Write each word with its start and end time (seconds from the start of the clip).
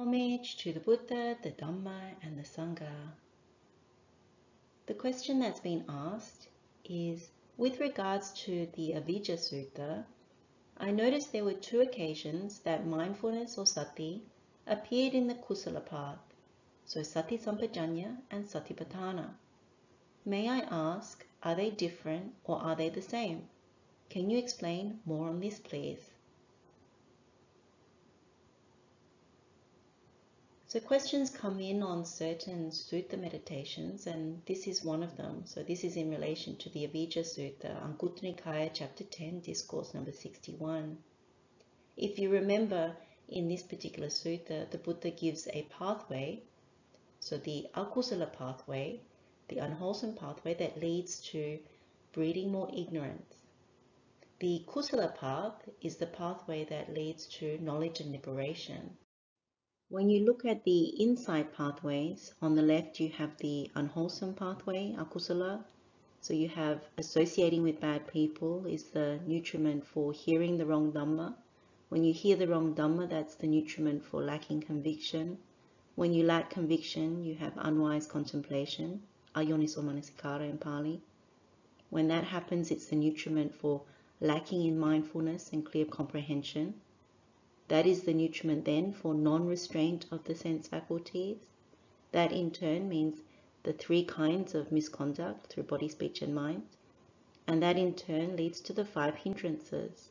Homage 0.00 0.56
to 0.56 0.72
the 0.72 0.80
Buddha, 0.80 1.36
the 1.42 1.50
Dhamma, 1.50 2.14
and 2.22 2.38
the 2.38 2.42
Sangha. 2.42 3.12
The 4.86 4.94
question 4.94 5.40
that's 5.40 5.60
been 5.60 5.84
asked 5.90 6.48
is 6.86 7.28
with 7.58 7.80
regards 7.80 8.32
to 8.44 8.66
the 8.76 8.92
Avijja 8.92 9.36
Sutta, 9.36 10.06
I 10.78 10.90
noticed 10.90 11.32
there 11.32 11.44
were 11.44 11.52
two 11.52 11.82
occasions 11.82 12.60
that 12.60 12.86
mindfulness 12.86 13.58
or 13.58 13.66
sati 13.66 14.22
appeared 14.66 15.12
in 15.12 15.26
the 15.26 15.34
kusala 15.34 15.84
path, 15.84 16.34
so 16.86 17.02
sati 17.02 17.36
sampajanya 17.36 18.22
and 18.30 18.46
satipatthana. 18.46 19.34
May 20.24 20.48
I 20.48 20.60
ask, 20.60 21.26
are 21.42 21.54
they 21.54 21.68
different 21.68 22.32
or 22.44 22.56
are 22.56 22.74
they 22.74 22.88
the 22.88 23.02
same? 23.02 23.50
Can 24.08 24.30
you 24.30 24.38
explain 24.38 25.00
more 25.04 25.28
on 25.28 25.40
this, 25.40 25.58
please? 25.58 26.10
So 30.70 30.78
questions 30.78 31.30
come 31.30 31.58
in 31.58 31.82
on 31.82 32.04
certain 32.04 32.70
sutta 32.70 33.18
meditations 33.18 34.06
and 34.06 34.40
this 34.46 34.68
is 34.68 34.84
one 34.84 35.02
of 35.02 35.16
them. 35.16 35.42
So 35.44 35.64
this 35.64 35.82
is 35.82 35.96
in 35.96 36.10
relation 36.12 36.54
to 36.58 36.68
the 36.68 36.86
Avijja 36.86 37.24
Sutta, 37.24 37.74
Anguttara 37.82 38.36
Nikaya 38.36 38.70
chapter 38.72 39.02
10, 39.02 39.40
discourse 39.40 39.94
number 39.94 40.12
61. 40.12 40.96
If 41.96 42.20
you 42.20 42.30
remember 42.30 42.94
in 43.28 43.48
this 43.48 43.64
particular 43.64 44.06
sutta, 44.10 44.70
the 44.70 44.78
Buddha 44.78 45.10
gives 45.10 45.48
a 45.48 45.66
pathway, 45.76 46.44
so 47.18 47.36
the 47.36 47.66
akusala 47.74 48.32
pathway, 48.32 49.00
the 49.48 49.58
unwholesome 49.58 50.14
pathway 50.14 50.54
that 50.54 50.80
leads 50.80 51.20
to 51.32 51.58
breeding 52.12 52.52
more 52.52 52.70
ignorance. 52.72 53.34
The 54.38 54.64
kusala 54.68 55.16
path 55.16 55.68
is 55.80 55.96
the 55.96 56.06
pathway 56.06 56.62
that 56.66 56.94
leads 56.94 57.26
to 57.38 57.58
knowledge 57.58 57.98
and 57.98 58.12
liberation. 58.12 58.96
When 59.92 60.08
you 60.08 60.24
look 60.24 60.44
at 60.44 60.62
the 60.62 61.02
inside 61.02 61.52
pathways, 61.52 62.32
on 62.40 62.54
the 62.54 62.62
left 62.62 63.00
you 63.00 63.08
have 63.08 63.36
the 63.38 63.72
unwholesome 63.74 64.34
pathway, 64.34 64.94
akusala. 64.96 65.64
So 66.20 66.32
you 66.32 66.48
have 66.48 66.88
associating 66.96 67.64
with 67.64 67.80
bad 67.80 68.06
people 68.06 68.66
is 68.66 68.84
the 68.84 69.18
nutriment 69.26 69.84
for 69.84 70.12
hearing 70.12 70.58
the 70.58 70.64
wrong 70.64 70.92
dhamma. 70.92 71.34
When 71.88 72.04
you 72.04 72.12
hear 72.12 72.36
the 72.36 72.46
wrong 72.46 72.72
dhamma, 72.72 73.10
that's 73.10 73.34
the 73.34 73.48
nutriment 73.48 74.04
for 74.04 74.22
lacking 74.22 74.60
conviction. 74.60 75.38
When 75.96 76.14
you 76.14 76.22
lack 76.22 76.50
conviction, 76.50 77.24
you 77.24 77.34
have 77.34 77.54
unwise 77.56 78.06
contemplation, 78.06 79.02
ayoniso 79.34 79.82
manasikara 79.82 80.48
in 80.48 80.58
Pali. 80.58 81.02
When 81.88 82.06
that 82.06 82.22
happens, 82.22 82.70
it's 82.70 82.86
the 82.86 82.94
nutriment 82.94 83.56
for 83.56 83.82
lacking 84.20 84.64
in 84.64 84.78
mindfulness 84.78 85.50
and 85.52 85.66
clear 85.66 85.84
comprehension. 85.84 86.74
That 87.70 87.86
is 87.86 88.02
the 88.02 88.12
nutriment 88.12 88.64
then 88.64 88.92
for 88.92 89.14
non-restraint 89.14 90.06
of 90.10 90.24
the 90.24 90.34
sense 90.34 90.66
faculties. 90.66 91.38
That 92.10 92.32
in 92.32 92.50
turn 92.50 92.88
means 92.88 93.22
the 93.62 93.72
three 93.72 94.02
kinds 94.02 94.56
of 94.56 94.72
misconduct 94.72 95.46
through 95.46 95.62
body, 95.62 95.86
speech 95.86 96.20
and 96.20 96.34
mind. 96.34 96.64
And 97.46 97.62
that 97.62 97.78
in 97.78 97.94
turn 97.94 98.34
leads 98.34 98.60
to 98.62 98.72
the 98.72 98.84
five 98.84 99.14
hindrances. 99.14 100.10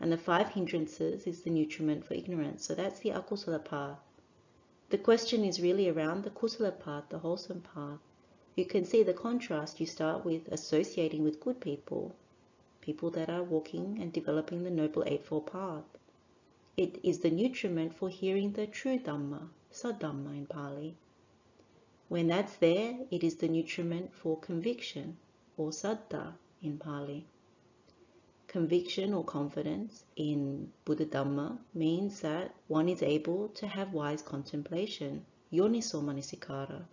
And 0.00 0.10
the 0.10 0.16
five 0.16 0.48
hindrances 0.48 1.26
is 1.26 1.42
the 1.42 1.50
nutriment 1.50 2.06
for 2.06 2.14
ignorance. 2.14 2.64
So 2.64 2.74
that's 2.74 3.00
the 3.00 3.10
akusala 3.10 3.62
path. 3.62 3.98
The 4.88 4.96
question 4.96 5.44
is 5.44 5.60
really 5.60 5.90
around 5.90 6.24
the 6.24 6.30
kusala 6.30 6.72
path, 6.80 7.04
the 7.10 7.18
wholesome 7.18 7.60
path. 7.74 8.00
You 8.56 8.64
can 8.64 8.86
see 8.86 9.02
the 9.02 9.12
contrast. 9.12 9.78
You 9.78 9.84
start 9.84 10.24
with 10.24 10.48
associating 10.48 11.22
with 11.22 11.40
good 11.40 11.60
people, 11.60 12.16
people 12.80 13.10
that 13.10 13.28
are 13.28 13.42
walking 13.42 13.98
and 14.00 14.10
developing 14.10 14.64
the 14.64 14.70
Noble 14.70 15.04
Eightfold 15.06 15.52
Path. 15.52 15.84
It 16.76 16.98
is 17.04 17.20
the 17.20 17.30
nutriment 17.30 17.94
for 17.94 18.08
hearing 18.08 18.50
the 18.52 18.66
true 18.66 18.98
Dhamma, 18.98 19.48
Saddhamma 19.70 20.36
in 20.36 20.46
Pali. 20.46 20.96
When 22.08 22.26
that's 22.26 22.56
there, 22.56 22.98
it 23.12 23.22
is 23.22 23.36
the 23.36 23.46
nutriment 23.46 24.12
for 24.12 24.38
conviction, 24.40 25.16
or 25.56 25.70
Saddha 25.70 26.34
in 26.62 26.78
Pali. 26.78 27.26
Conviction 28.48 29.14
or 29.14 29.24
confidence 29.24 30.04
in 30.16 30.72
Buddha 30.84 31.06
Dhamma 31.06 31.58
means 31.74 32.20
that 32.22 32.56
one 32.66 32.88
is 32.88 33.02
able 33.04 33.50
to 33.50 33.68
have 33.68 33.92
wise 33.92 34.22
contemplation, 34.22 35.24
yoniso 35.52 36.02
manasikara. 36.02 36.86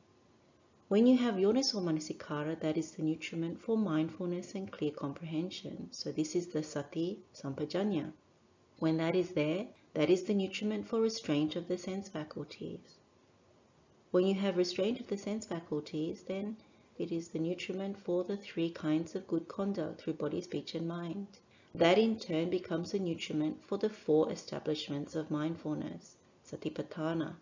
When 0.90 1.08
you 1.08 1.18
have 1.18 1.36
yoniso 1.36 1.82
manasikara, 1.82 2.60
that 2.60 2.78
is 2.78 2.92
the 2.92 3.02
nutriment 3.02 3.60
for 3.60 3.78
mindfulness 3.78 4.54
and 4.54 4.72
clear 4.72 4.92
comprehension. 4.92 5.88
So 5.92 6.12
this 6.12 6.36
is 6.36 6.50
the 6.50 6.62
sati 6.62 7.20
sampajanya. 7.34 8.14
When 8.82 8.98
that 8.98 9.16
is 9.16 9.34
there, 9.34 9.68
that 9.94 10.10
is 10.10 10.24
the 10.24 10.34
nutriment 10.34 10.88
for 10.88 11.00
restraint 11.02 11.56
of 11.56 11.68
the 11.68 11.78
sense 11.78 12.10
faculties. 12.10 12.98
When 14.10 14.26
you 14.26 14.34
have 14.34 14.58
restraint 14.58 15.00
of 15.00 15.06
the 15.06 15.20
sense 15.20 15.46
faculties, 15.46 16.24
then 16.24 16.58
it 16.98 17.12
is 17.12 17.28
the 17.28 17.38
nutriment 17.38 17.96
for 18.00 18.24
the 18.24 18.36
three 18.36 18.72
kinds 18.72 19.14
of 19.14 19.28
good 19.28 19.48
conduct 19.48 20.02
through 20.02 20.14
body, 20.14 20.42
speech, 20.42 20.74
and 20.74 20.88
mind. 20.88 21.28
That 21.76 22.00
in 22.00 22.18
turn 22.18 22.50
becomes 22.50 22.94
the 22.94 22.98
nutriment 22.98 23.64
for 23.64 23.78
the 23.78 23.88
four 23.88 24.32
establishments 24.32 25.14
of 25.16 25.30
mindfulness, 25.30 26.18
satipatthana, 26.44 27.36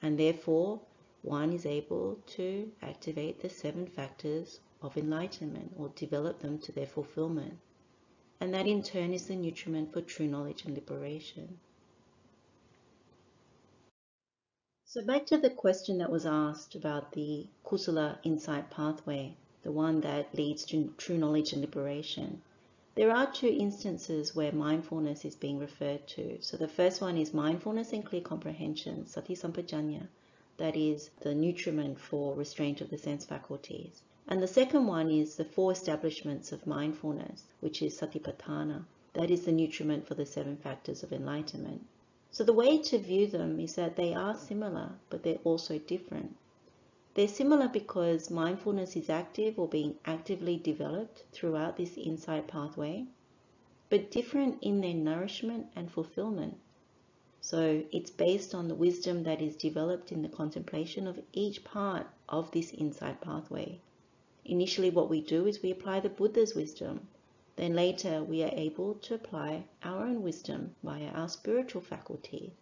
and 0.00 0.16
therefore 0.16 0.82
one 1.22 1.52
is 1.52 1.66
able 1.66 2.20
to 2.36 2.70
activate 2.80 3.40
the 3.40 3.48
seven 3.50 3.88
factors 3.88 4.60
of 4.80 4.96
enlightenment 4.96 5.74
or 5.76 5.88
develop 5.96 6.38
them 6.38 6.60
to 6.60 6.70
their 6.70 6.86
fulfillment 6.86 7.58
and 8.40 8.52
that 8.52 8.66
in 8.66 8.82
turn 8.82 9.12
is 9.12 9.26
the 9.26 9.36
nutriment 9.36 9.92
for 9.92 10.02
true 10.02 10.26
knowledge 10.26 10.64
and 10.64 10.74
liberation. 10.74 11.58
So 14.84 15.04
back 15.04 15.26
to 15.26 15.36
the 15.36 15.50
question 15.50 15.98
that 15.98 16.10
was 16.10 16.24
asked 16.24 16.74
about 16.74 17.12
the 17.12 17.46
Kusala 17.64 18.18
insight 18.22 18.70
pathway, 18.70 19.34
the 19.62 19.72
one 19.72 20.00
that 20.00 20.34
leads 20.34 20.64
to 20.66 20.94
true 20.96 21.18
knowledge 21.18 21.52
and 21.52 21.60
liberation. 21.60 22.40
There 22.94 23.10
are 23.10 23.30
two 23.30 23.48
instances 23.48 24.34
where 24.34 24.52
mindfulness 24.52 25.24
is 25.26 25.36
being 25.36 25.58
referred 25.58 26.06
to. 26.08 26.40
So 26.40 26.56
the 26.56 26.66
first 26.66 27.02
one 27.02 27.18
is 27.18 27.34
mindfulness 27.34 27.92
and 27.92 28.04
clear 28.06 28.22
comprehension, 28.22 29.06
sati 29.06 29.34
sampajanya, 29.34 30.08
that 30.56 30.76
is 30.76 31.10
the 31.20 31.34
nutriment 31.34 31.98
for 31.98 32.34
restraint 32.34 32.80
of 32.80 32.88
the 32.88 32.96
sense 32.96 33.26
faculties. 33.26 34.02
And 34.28 34.42
the 34.42 34.48
second 34.48 34.86
one 34.86 35.10
is 35.10 35.36
the 35.36 35.44
four 35.44 35.70
establishments 35.70 36.50
of 36.50 36.66
mindfulness, 36.66 37.44
which 37.60 37.80
is 37.80 37.96
satipatthana. 37.96 38.84
That 39.12 39.30
is 39.30 39.44
the 39.44 39.52
nutriment 39.52 40.06
for 40.06 40.14
the 40.14 40.26
seven 40.26 40.56
factors 40.56 41.04
of 41.04 41.12
enlightenment. 41.12 41.86
So 42.32 42.42
the 42.42 42.52
way 42.52 42.78
to 42.78 42.98
view 42.98 43.28
them 43.28 43.60
is 43.60 43.76
that 43.76 43.94
they 43.94 44.14
are 44.14 44.36
similar, 44.36 44.90
but 45.10 45.22
they're 45.22 45.38
also 45.44 45.78
different. 45.78 46.36
They're 47.14 47.28
similar 47.28 47.68
because 47.68 48.28
mindfulness 48.28 48.96
is 48.96 49.08
active 49.08 49.58
or 49.58 49.68
being 49.68 49.94
actively 50.04 50.56
developed 50.56 51.22
throughout 51.32 51.76
this 51.76 51.96
insight 51.96 52.48
pathway, 52.48 53.06
but 53.88 54.10
different 54.10 54.58
in 54.60 54.80
their 54.80 54.92
nourishment 54.92 55.68
and 55.76 55.90
fulfillment. 55.90 56.58
So 57.40 57.84
it's 57.92 58.10
based 58.10 58.54
on 58.56 58.66
the 58.66 58.74
wisdom 58.74 59.22
that 59.22 59.40
is 59.40 59.54
developed 59.54 60.10
in 60.10 60.22
the 60.22 60.28
contemplation 60.28 61.06
of 61.06 61.20
each 61.32 61.62
part 61.62 62.08
of 62.28 62.50
this 62.50 62.72
insight 62.72 63.20
pathway. 63.20 63.80
Initially 64.48 64.90
what 64.90 65.10
we 65.10 65.20
do 65.20 65.46
is 65.46 65.60
we 65.60 65.72
apply 65.72 65.98
the 65.98 66.08
Buddha's 66.08 66.54
wisdom. 66.54 67.08
Then 67.56 67.74
later 67.74 68.22
we 68.22 68.44
are 68.44 68.52
able 68.52 68.94
to 68.94 69.14
apply 69.14 69.64
our 69.82 70.06
own 70.06 70.22
wisdom 70.22 70.76
via 70.84 71.08
our 71.08 71.28
spiritual 71.28 71.80
faculty. 71.80 72.52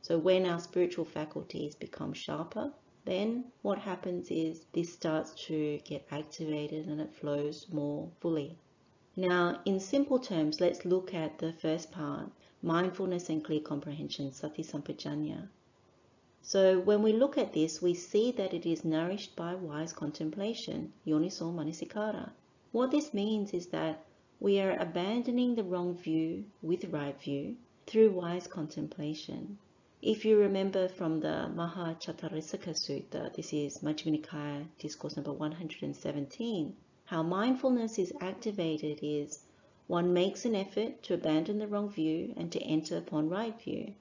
So 0.00 0.16
when 0.18 0.46
our 0.46 0.60
spiritual 0.60 1.04
faculties 1.04 1.74
become 1.74 2.14
sharper, 2.14 2.72
then 3.04 3.52
what 3.60 3.78
happens 3.78 4.30
is 4.30 4.64
this 4.72 4.92
starts 4.92 5.34
to 5.46 5.78
get 5.84 6.06
activated 6.10 6.86
and 6.86 7.00
it 7.02 7.12
flows 7.12 7.66
more 7.70 8.08
fully. 8.20 8.56
Now, 9.14 9.60
in 9.64 9.78
simple 9.78 10.18
terms, 10.18 10.60
let's 10.60 10.84
look 10.84 11.12
at 11.12 11.38
the 11.38 11.52
first 11.52 11.92
part, 11.92 12.30
mindfulness 12.62 13.28
and 13.28 13.44
clear 13.44 13.60
comprehension, 13.60 14.32
sati 14.32 14.62
sampajanya. 14.62 15.48
So 16.48 16.78
when 16.78 17.02
we 17.02 17.12
look 17.12 17.36
at 17.36 17.54
this, 17.54 17.82
we 17.82 17.92
see 17.94 18.30
that 18.30 18.54
it 18.54 18.64
is 18.64 18.84
nourished 18.84 19.34
by 19.34 19.56
wise 19.56 19.92
contemplation, 19.92 20.92
yoniso 21.04 21.52
manasikara. 21.52 22.30
What 22.70 22.92
this 22.92 23.12
means 23.12 23.52
is 23.52 23.66
that 23.70 24.04
we 24.38 24.60
are 24.60 24.78
abandoning 24.78 25.56
the 25.56 25.64
wrong 25.64 25.96
view 25.96 26.44
with 26.62 26.84
right 26.84 27.20
view 27.20 27.56
through 27.88 28.12
wise 28.12 28.46
contemplation. 28.46 29.58
If 30.00 30.24
you 30.24 30.38
remember 30.38 30.86
from 30.86 31.18
the 31.18 31.48
Maha 31.48 31.96
Chattarisaka 31.98 32.76
Sutta, 32.76 33.34
this 33.34 33.52
is 33.52 33.78
Majjhima 33.78 34.22
Nikaya, 34.22 34.68
discourse 34.78 35.16
number 35.16 35.32
117, 35.32 36.76
how 37.06 37.24
mindfulness 37.24 37.98
is 37.98 38.12
activated 38.20 39.00
is 39.02 39.42
one 39.88 40.12
makes 40.12 40.44
an 40.44 40.54
effort 40.54 41.02
to 41.02 41.14
abandon 41.14 41.58
the 41.58 41.66
wrong 41.66 41.90
view 41.90 42.34
and 42.36 42.52
to 42.52 42.60
enter 42.60 42.96
upon 42.96 43.28
right 43.28 43.60
view. 43.60 43.94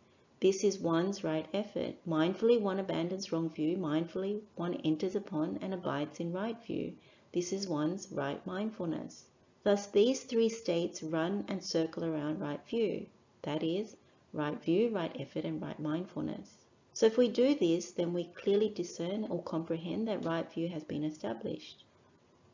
This 0.46 0.64
is 0.64 0.78
one's 0.78 1.24
right 1.24 1.48
effort. 1.56 1.96
Mindfully 2.08 2.62
one 2.62 2.80
abandons 2.80 3.32
wrong 3.32 3.50
view. 3.50 3.78
Mindfully 3.78 4.44
one 4.54 4.76
enters 4.86 5.16
upon 5.16 5.58
and 5.60 5.74
abides 5.74 6.20
in 6.20 6.32
right 6.32 6.64
view. 6.64 6.94
This 7.34 7.52
is 7.52 7.68
one's 7.68 8.12
right 8.12 8.46
mindfulness. 8.46 9.26
Thus 9.64 9.88
these 9.88 10.22
three 10.24 10.50
states 10.50 11.02
run 11.02 11.46
and 11.48 11.64
circle 11.64 12.06
around 12.06 12.42
right 12.42 12.64
view. 12.68 13.08
That 13.42 13.64
is, 13.64 13.98
right 14.34 14.64
view, 14.64 14.90
right 14.90 15.16
effort, 15.20 15.46
and 15.46 15.60
right 15.60 15.80
mindfulness. 15.80 16.68
So 16.94 17.08
if 17.08 17.18
we 17.18 17.28
do 17.28 17.56
this, 17.56 17.94
then 17.94 18.14
we 18.14 18.26
clearly 18.26 18.70
discern 18.70 19.24
or 19.24 19.42
comprehend 19.42 20.08
that 20.10 20.24
right 20.26 20.48
view 20.54 20.68
has 20.68 20.84
been 20.84 21.04
established. 21.04 21.84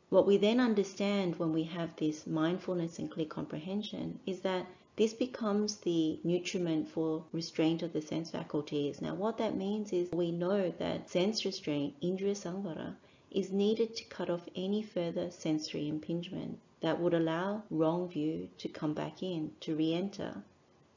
What 0.08 0.26
we 0.26 0.38
then 0.38 0.60
understand 0.60 1.38
when 1.38 1.52
we 1.52 1.64
have 1.64 1.94
this 1.96 2.26
mindfulness 2.26 2.98
and 2.98 3.10
clear 3.10 3.26
comprehension 3.26 4.18
is 4.24 4.40
that 4.40 4.66
this 4.94 5.14
becomes 5.14 5.78
the 5.78 6.20
nutriment 6.22 6.86
for 6.86 7.24
restraint 7.32 7.82
of 7.82 7.94
the 7.94 8.02
sense 8.02 8.30
faculties. 8.30 9.00
Now, 9.00 9.14
what 9.14 9.38
that 9.38 9.56
means 9.56 9.90
is 9.90 10.10
we 10.12 10.30
know 10.30 10.70
that 10.78 11.08
sense 11.08 11.46
restraint, 11.46 11.98
indriya 12.02 12.36
samvara, 12.36 12.94
is 13.30 13.50
needed 13.50 13.96
to 13.96 14.04
cut 14.04 14.28
off 14.28 14.46
any 14.54 14.82
further 14.82 15.30
sensory 15.30 15.88
impingement 15.88 16.58
that 16.80 17.00
would 17.00 17.14
allow 17.14 17.62
wrong 17.70 18.06
view 18.08 18.50
to 18.58 18.68
come 18.68 18.92
back 18.92 19.22
in, 19.22 19.52
to 19.60 19.74
re 19.74 19.94
enter. 19.94 20.44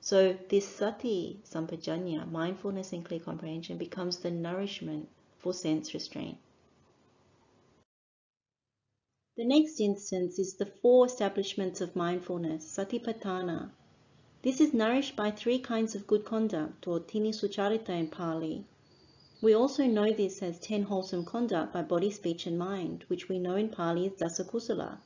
So, 0.01 0.37
this 0.49 0.67
sati 0.67 1.39
sampajanya, 1.45 2.29
mindfulness 2.29 2.91
and 2.91 3.05
clear 3.05 3.21
comprehension, 3.21 3.77
becomes 3.77 4.17
the 4.17 4.29
nourishment 4.29 5.07
for 5.39 5.53
sense 5.53 5.93
restraint. 5.93 6.37
The 9.37 9.45
next 9.45 9.79
instance 9.79 10.37
is 10.37 10.55
the 10.55 10.65
four 10.65 11.05
establishments 11.05 11.81
of 11.81 11.95
mindfulness, 11.95 12.65
satipatthana, 12.77 13.71
this 14.45 14.61
is 14.61 14.75
nourished 14.75 15.15
by 15.15 15.31
three 15.31 15.57
kinds 15.57 15.95
of 15.95 16.05
good 16.05 16.23
conduct, 16.23 16.87
or 16.87 16.99
tini 16.99 17.31
sucharita 17.31 17.89
in 17.89 18.07
Pali. 18.07 18.63
We 19.41 19.55
also 19.55 19.87
know 19.87 20.13
this 20.13 20.43
as 20.43 20.59
ten 20.59 20.83
wholesome 20.83 21.25
conduct 21.25 21.73
by 21.73 21.81
body, 21.81 22.11
speech 22.11 22.45
and 22.45 22.59
mind, 22.59 23.05
which 23.07 23.27
we 23.27 23.39
know 23.39 23.55
in 23.55 23.69
Pali 23.69 24.05
as 24.05 24.13
dasakusala. 24.13 24.99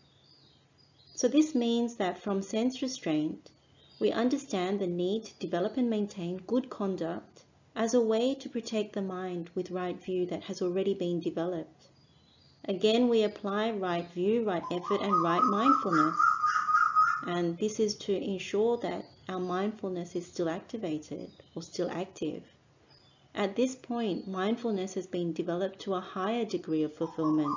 So 1.16 1.30
this 1.30 1.56
means 1.56 1.96
that 1.96 2.22
from 2.22 2.42
sense 2.42 2.82
restraint, 2.82 3.50
we 3.98 4.12
understand 4.12 4.82
the 4.82 4.88
need 4.88 5.24
to 5.24 5.40
develop 5.40 5.78
and 5.78 5.90
maintain 5.90 6.44
good 6.46 6.70
conduct 6.70 7.44
as 7.78 7.94
a 7.94 8.02
way 8.02 8.36
to 8.36 8.50
protect 8.50 8.92
the 8.92 9.02
mind 9.02 9.50
with 9.56 9.72
right 9.72 10.04
view 10.04 10.26
that 10.26 10.44
has 10.44 10.62
already 10.62 10.94
been 10.94 11.22
developed. 11.22 11.88
Again, 12.66 13.08
we 13.08 13.24
apply 13.24 13.72
right 13.72 14.12
view, 14.12 14.44
right 14.44 14.64
effort 14.70 15.00
and 15.00 15.24
right 15.24 15.44
mindfulness. 15.44 16.18
And 17.26 17.58
this 17.58 17.80
is 17.80 17.96
to 18.00 18.14
ensure 18.14 18.76
that 18.80 19.06
our 19.30 19.40
mindfulness 19.40 20.16
is 20.16 20.26
still 20.26 20.50
activated 20.50 21.30
or 21.54 21.62
still 21.62 21.90
active. 21.92 22.42
At 23.36 23.56
this 23.56 23.76
point, 23.76 24.28
mindfulness 24.28 24.96
has 24.96 25.06
been 25.06 25.34
developed 25.34 25.78
to 25.82 25.94
a 25.94 26.02
higher 26.02 26.46
degree 26.46 26.82
of 26.82 26.96
fulfillment. 26.96 27.56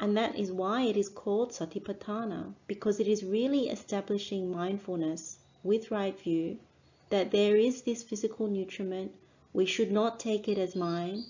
And 0.00 0.16
that 0.16 0.34
is 0.38 0.50
why 0.50 0.84
it 0.84 0.96
is 0.96 1.10
called 1.10 1.50
Satipatthana, 1.50 2.54
because 2.66 2.98
it 2.98 3.06
is 3.06 3.22
really 3.22 3.68
establishing 3.68 4.50
mindfulness 4.50 5.36
with 5.62 5.90
right 5.90 6.18
view 6.18 6.58
that 7.10 7.30
there 7.30 7.56
is 7.56 7.82
this 7.82 8.02
physical 8.02 8.46
nutriment, 8.46 9.12
we 9.52 9.66
should 9.66 9.92
not 9.92 10.18
take 10.18 10.48
it 10.48 10.56
as 10.56 10.74
mine, 10.74 11.24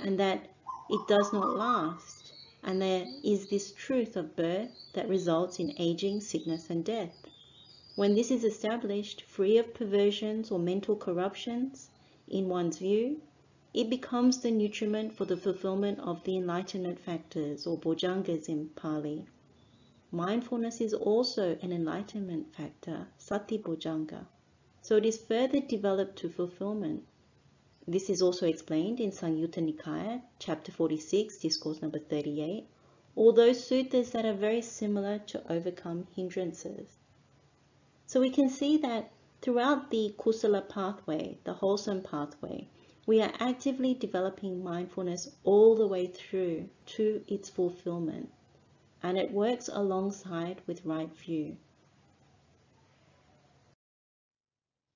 and 0.00 0.18
that 0.18 0.48
it 0.90 1.06
does 1.06 1.32
not 1.32 1.56
last. 1.56 2.32
And 2.64 2.82
there 2.82 3.06
is 3.22 3.46
this 3.46 3.70
truth 3.70 4.16
of 4.16 4.34
birth 4.34 4.70
that 4.94 5.08
results 5.08 5.60
in 5.60 5.74
aging, 5.78 6.22
sickness, 6.22 6.70
and 6.70 6.84
death. 6.84 7.17
When 7.98 8.14
this 8.14 8.30
is 8.30 8.44
established, 8.44 9.22
free 9.22 9.58
of 9.58 9.74
perversions 9.74 10.52
or 10.52 10.60
mental 10.60 10.94
corruptions 10.94 11.90
in 12.28 12.48
one's 12.48 12.78
view, 12.78 13.20
it 13.74 13.90
becomes 13.90 14.38
the 14.38 14.52
nutriment 14.52 15.14
for 15.14 15.24
the 15.24 15.36
fulfillment 15.36 15.98
of 15.98 16.22
the 16.22 16.36
enlightenment 16.36 17.00
factors 17.00 17.66
or 17.66 17.76
bojjhangas 17.76 18.48
in 18.48 18.68
Pali. 18.76 19.26
Mindfulness 20.12 20.80
is 20.80 20.94
also 20.94 21.58
an 21.60 21.72
enlightenment 21.72 22.54
factor, 22.54 23.08
sati 23.16 23.58
bojjhanga. 23.58 24.26
So 24.80 24.98
it 24.98 25.04
is 25.04 25.18
further 25.18 25.58
developed 25.58 26.18
to 26.18 26.28
fulfillment. 26.28 27.02
This 27.88 28.08
is 28.08 28.22
also 28.22 28.46
explained 28.46 29.00
in 29.00 29.10
Samyutta 29.10 29.60
Nikaya, 29.60 30.22
chapter 30.38 30.70
46, 30.70 31.38
discourse 31.38 31.82
number 31.82 31.98
38, 31.98 32.64
all 33.16 33.32
those 33.32 33.68
suttas 33.68 34.12
that 34.12 34.24
are 34.24 34.34
very 34.34 34.62
similar 34.62 35.18
to 35.26 35.52
overcome 35.52 36.06
hindrances. 36.14 36.97
So 38.08 38.20
we 38.20 38.30
can 38.30 38.48
see 38.48 38.78
that 38.78 39.10
throughout 39.42 39.90
the 39.90 40.14
kusala 40.18 40.66
pathway, 40.66 41.36
the 41.44 41.52
wholesome 41.52 42.00
pathway, 42.00 42.66
we 43.06 43.20
are 43.20 43.34
actively 43.38 43.92
developing 43.92 44.64
mindfulness 44.64 45.28
all 45.44 45.76
the 45.76 45.86
way 45.86 46.06
through 46.06 46.70
to 46.96 47.22
its 47.28 47.50
fulfillment. 47.50 48.30
And 49.02 49.18
it 49.18 49.30
works 49.30 49.68
alongside 49.70 50.62
with 50.66 50.86
right 50.86 51.14
view. 51.14 51.58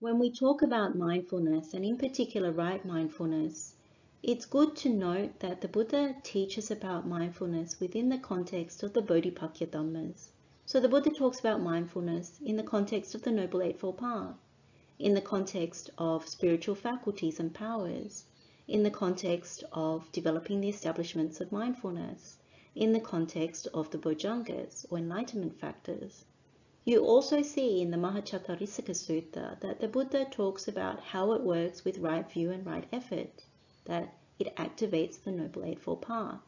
When 0.01 0.19
we 0.19 0.31
talk 0.31 0.63
about 0.63 0.97
mindfulness, 0.97 1.75
and 1.75 1.85
in 1.85 1.99
particular 1.99 2.51
right 2.51 2.83
mindfulness, 2.83 3.75
it's 4.23 4.47
good 4.47 4.75
to 4.77 4.89
note 4.89 5.39
that 5.41 5.61
the 5.61 5.69
Buddha 5.69 6.17
teaches 6.23 6.71
about 6.71 7.07
mindfulness 7.07 7.79
within 7.79 8.09
the 8.09 8.17
context 8.17 8.83
of 8.83 8.95
the 8.95 9.03
Bodhipakkhiya 9.03 9.69
Dhammas. 9.69 10.31
So 10.73 10.81
the 10.81 10.89
Buddha 10.89 11.11
talks 11.11 11.39
about 11.39 11.61
mindfulness 11.61 12.41
in 12.43 12.57
the 12.57 12.63
context 12.63 13.15
of 13.15 13.21
the 13.21 13.31
Noble 13.31 13.61
Eightfold 13.61 13.99
Path, 13.99 14.37
in 14.99 15.13
the 15.13 15.21
context 15.21 15.91
of 15.99 16.27
spiritual 16.27 16.75
faculties 16.75 17.39
and 17.39 17.53
powers, 17.53 18.25
in 18.67 18.83
the 18.83 18.91
context 18.91 19.65
of 19.73 20.11
developing 20.13 20.63
the 20.63 20.71
establishments 20.71 21.43
of 21.43 21.53
mindfulness, 21.53 22.39
in 22.75 22.95
the 22.95 23.01
context 23.01 23.69
of 23.75 23.91
the 23.91 23.99
Bojjhangas 23.99 24.87
or 24.89 24.97
enlightenment 24.97 25.61
factors. 25.61 26.25
You 26.87 27.05
also 27.05 27.43
see 27.43 27.83
in 27.83 27.91
the 27.91 27.99
Mahachattarisaka 27.99 28.95
Sutta 28.95 29.61
that 29.61 29.79
the 29.79 29.89
Buddha 29.89 30.25
talks 30.25 30.69
about 30.69 31.01
how 31.01 31.33
it 31.33 31.43
works 31.43 31.85
with 31.85 31.99
right 31.99 32.33
view 32.33 32.51
and 32.51 32.65
right 32.65 32.87
effort, 32.91 33.45
that 33.85 34.15
it 34.39 34.57
activates 34.57 35.23
the 35.23 35.33
Noble 35.33 35.67
Eightfold 35.67 36.01
Path. 36.01 36.41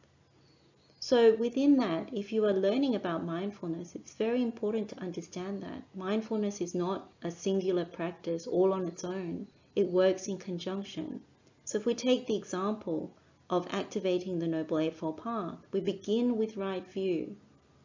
So 1.07 1.35
within 1.35 1.77
that, 1.77 2.09
if 2.15 2.33
you 2.33 2.47
are 2.47 2.55
learning 2.55 2.95
about 2.95 3.27
mindfulness, 3.27 3.95
it's 3.95 4.15
very 4.15 4.43
important 4.43 4.89
to 4.89 5.01
understand 5.01 5.63
that 5.63 5.83
mindfulness 5.95 6.63
is 6.63 6.75
not 6.75 7.11
a 7.23 7.31
singular 7.31 7.85
practice 7.85 8.47
all 8.47 8.73
on 8.73 8.89
its 8.89 9.05
own. 9.05 9.47
It 9.77 9.91
works 9.91 10.29
in 10.29 10.39
conjunction. 10.39 11.21
So 11.67 11.77
if 11.77 11.85
we 11.85 11.95
take 11.95 12.27
the 12.27 12.37
example 12.37 13.13
of 13.51 13.67
activating 13.69 14.39
the 14.39 14.47
Noble 14.47 14.79
Eightfold 14.79 15.19
Path, 15.23 15.59
we 15.73 15.81
begin 15.81 16.39
with 16.39 16.57
right 16.57 16.87
view. 16.87 17.37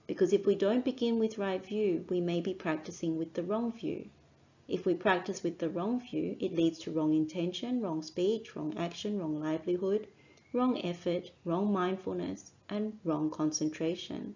Because 0.08 0.32
if 0.32 0.46
we 0.46 0.56
don't 0.56 0.86
begin 0.86 1.20
with 1.20 1.38
right 1.38 1.66
view, 1.66 2.06
we 2.08 2.22
may 2.22 2.40
be 2.40 2.54
practicing 2.54 3.18
with 3.18 3.34
the 3.34 3.44
wrong 3.44 3.74
view. 3.74 4.08
If 4.70 4.86
we 4.86 4.94
practice 4.94 5.44
with 5.44 5.60
the 5.60 5.70
wrong 5.70 6.00
view, 6.00 6.38
it 6.40 6.56
leads 6.56 6.80
to 6.80 6.92
wrong 6.92 7.14
intention, 7.14 7.82
wrong 7.82 8.02
speech, 8.02 8.56
wrong 8.56 8.78
action, 8.78 9.20
wrong 9.20 9.42
livelihood, 9.42 10.08
wrong 10.52 10.84
effort, 10.84 11.30
wrong 11.46 11.72
mindfulness, 11.72 12.52
and 12.68 12.98
wrong 13.04 13.30
concentration. 13.30 14.36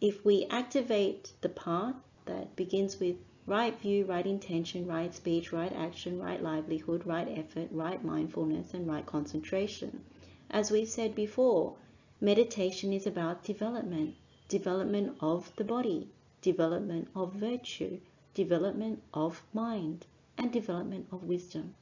If 0.00 0.24
we 0.24 0.46
activate 0.46 1.32
the 1.40 1.48
path 1.48 1.96
that 2.26 2.54
begins 2.54 3.00
with 3.00 3.16
right 3.46 3.80
view, 3.80 4.04
right 4.04 4.26
intention, 4.26 4.86
right 4.86 5.14
speech, 5.14 5.52
right 5.52 5.72
action, 5.72 6.20
right 6.20 6.42
livelihood, 6.42 7.06
right 7.06 7.26
effort, 7.36 7.68
right 7.72 8.04
mindfulness, 8.04 8.74
and 8.74 8.86
right 8.86 9.06
concentration. 9.06 10.04
As 10.50 10.70
we've 10.70 10.88
said 10.88 11.14
before, 11.14 11.74
meditation 12.20 12.92
is 12.92 13.06
about 13.06 13.42
development, 13.42 14.14
development 14.48 15.16
of 15.20 15.50
the 15.56 15.64
body, 15.64 16.08
development 16.42 17.08
of 17.14 17.32
virtue, 17.32 17.98
development 18.34 19.02
of 19.12 19.42
mind, 19.52 20.06
and 20.36 20.52
development 20.52 21.08
of 21.10 21.24
wisdom. 21.24 21.74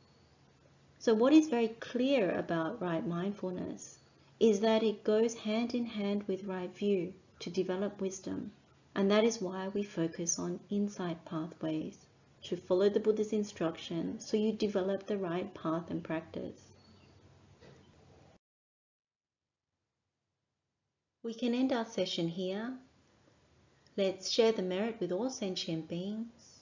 So 0.98 1.14
what 1.14 1.32
is 1.32 1.48
very 1.48 1.68
clear 1.68 2.30
about 2.36 2.80
right 2.80 3.06
mindfulness 3.06 3.98
is 4.40 4.60
that 4.60 4.82
it 4.82 5.04
goes 5.04 5.34
hand 5.34 5.74
in 5.74 5.86
hand 5.86 6.24
with 6.26 6.44
right 6.44 6.74
view 6.74 7.12
to 7.38 7.50
develop 7.50 8.00
wisdom. 8.00 8.52
And 8.94 9.10
that 9.10 9.24
is 9.24 9.40
why 9.40 9.68
we 9.68 9.82
focus 9.82 10.38
on 10.38 10.60
insight 10.70 11.24
pathways, 11.24 12.06
to 12.44 12.56
follow 12.56 12.88
the 12.88 13.00
Buddha's 13.00 13.32
instruction 13.32 14.18
so 14.20 14.36
you 14.36 14.52
develop 14.52 15.06
the 15.06 15.18
right 15.18 15.52
path 15.54 15.90
and 15.90 16.02
practice. 16.02 16.60
We 21.22 21.34
can 21.34 21.54
end 21.54 21.72
our 21.72 21.84
session 21.84 22.28
here. 22.28 22.78
Let's 23.96 24.30
share 24.30 24.52
the 24.52 24.62
merit 24.62 24.96
with 25.00 25.12
all 25.12 25.28
sentient 25.28 25.88
beings. 25.88 26.60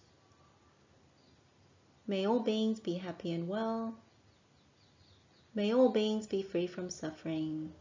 May 2.06 2.26
all 2.26 2.40
beings 2.40 2.80
be 2.80 2.94
happy 2.94 3.32
and 3.32 3.46
well. 3.48 3.94
May 5.56 5.72
all 5.72 5.90
beings 5.90 6.26
be 6.26 6.42
free 6.42 6.66
from 6.66 6.90
suffering. 6.90 7.72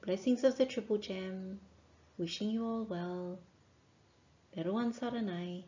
Blessings 0.00 0.42
of 0.42 0.56
the 0.56 0.64
Triple 0.64 0.96
Gem, 0.96 1.60
wishing 2.16 2.48
you 2.48 2.64
all 2.64 2.84
well. 2.84 3.38
Theruwan 4.56 4.98
Saranai. 4.98 5.64